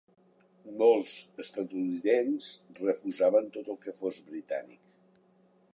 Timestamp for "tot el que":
3.59-3.95